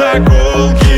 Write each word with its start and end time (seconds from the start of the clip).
might 0.00 0.89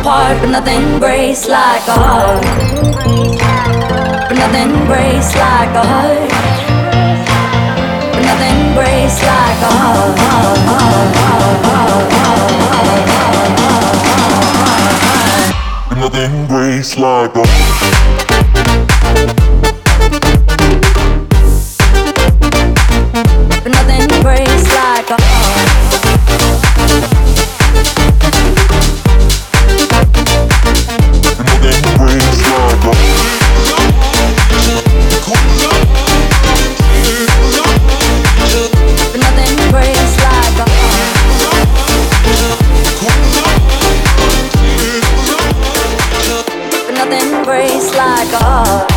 apart, 0.00 0.40
but 0.40 0.50
nothing 0.50 0.98
breaks 0.98 1.46
like 1.46 1.86
a 1.88 1.92
heart. 1.92 2.42
But 4.28 4.36
nothing 4.42 4.72
breaks 4.86 5.34
like 5.36 5.74
a 5.76 5.84
heart. 5.92 6.30
But 8.12 8.22
nothing 8.30 8.74
breaks 8.74 9.22
like 9.22 9.60
a 9.68 9.72
heart. 9.80 10.16
Nothing 15.98 16.46
breaks 16.46 16.96
like 16.96 17.34
a 17.36 18.39
God. 48.28 48.89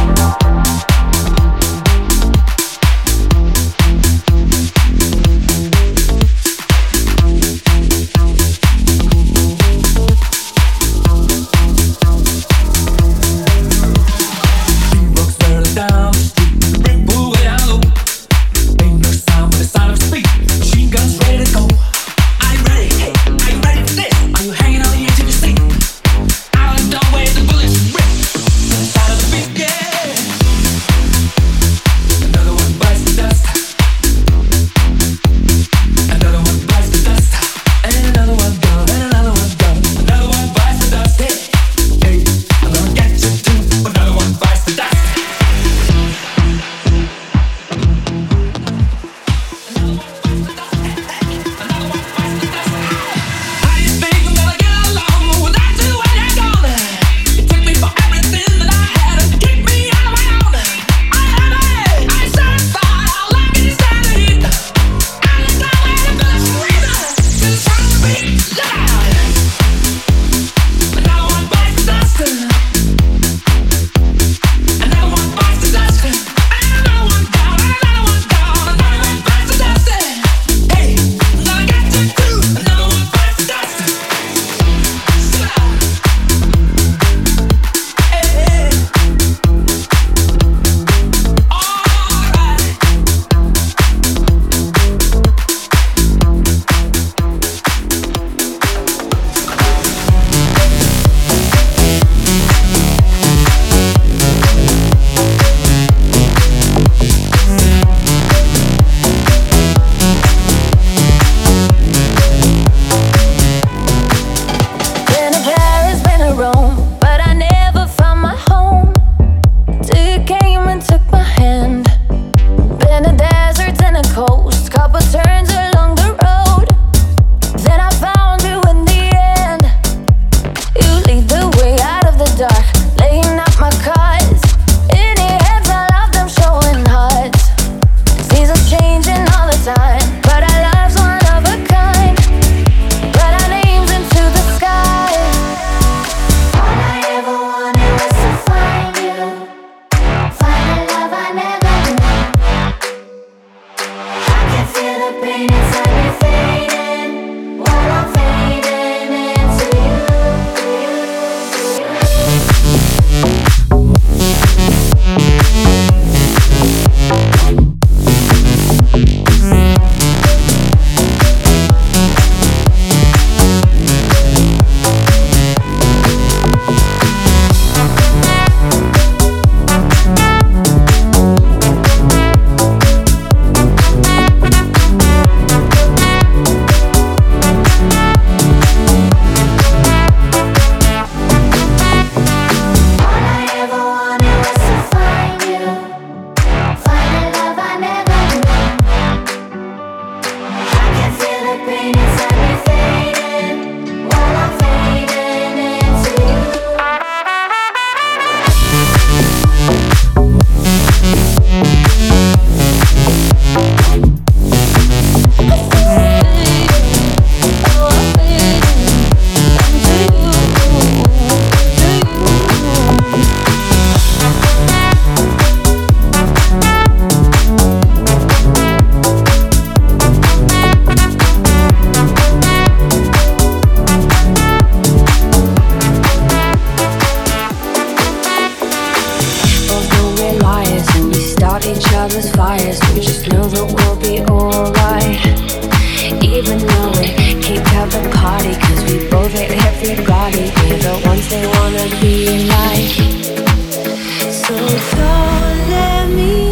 Don't 254.92 255.70
let 255.70 256.10
me 256.10 256.43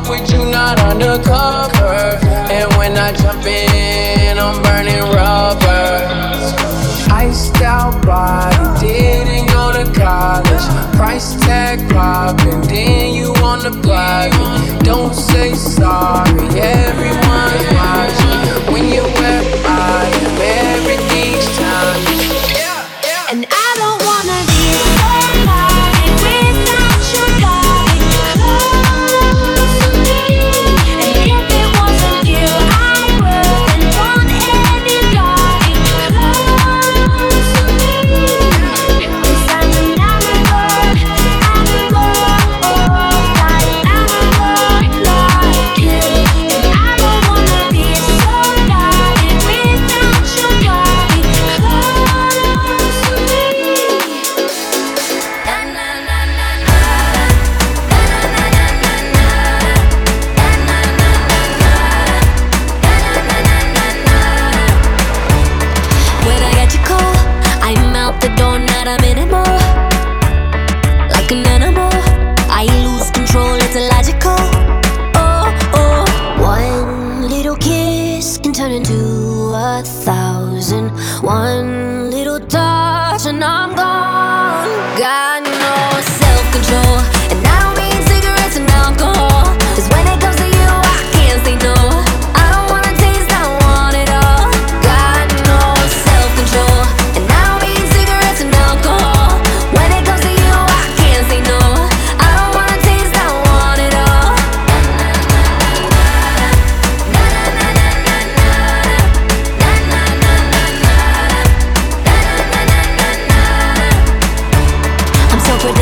fuck 0.00 0.10
with 0.10 0.30
you, 0.32 0.50
not 0.50 0.78
undercover. 0.80 2.18
And 2.50 2.72
when 2.76 2.96
I 2.96 3.12
jump 3.12 3.44
in, 3.44 4.38
I'm 4.38 4.62
burning 4.62 5.02
rubber. 5.12 6.06
Iced 7.12 7.60
out 7.62 8.04
body, 8.04 8.86
didn't 8.86 9.48
go 9.48 9.72
to 9.72 9.84
college. 9.98 10.96
Price 10.96 11.34
tag 11.40 11.78
popping, 11.90 12.60
then 12.62 13.14
you 13.14 13.32
on 13.42 13.60
the 13.60 13.70
block. 13.70 14.30
Don't 14.82 15.14
say 15.14 15.54
sorry, 15.54 16.48
everyone's 16.60 17.66
watching. 17.74 18.72
When 18.72 18.84
you 18.92 19.02
wet 19.02 19.62
body. 19.62 20.19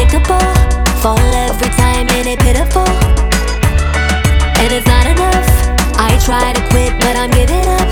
unlikable. 0.09 1.03
Fall 1.03 1.19
every 1.19 1.69
time 1.71 2.09
and 2.11 2.27
it 2.27 2.39
pitiful. 2.41 2.89
And 4.61 4.73
it's 4.73 4.87
not 4.87 5.07
enough. 5.07 5.49
I 5.99 6.19
try 6.25 6.53
to 6.53 6.61
quit, 6.71 6.93
but 7.01 7.17
I'm 7.17 7.31
giving 7.31 7.67
up. 7.67 7.89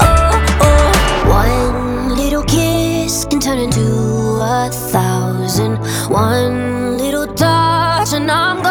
Oh, 0.00 0.46
oh. 0.60 1.30
One 1.30 2.16
little 2.16 2.44
kiss 2.44 3.24
can 3.24 3.40
turn 3.40 3.58
into 3.58 4.38
a 4.40 4.70
thousand. 4.70 5.78
One 6.10 6.98
little 6.98 7.26
touch, 7.34 8.12
and 8.12 8.30
I'm 8.30 8.63